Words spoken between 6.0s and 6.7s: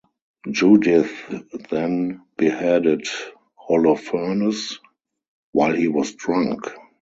drunk.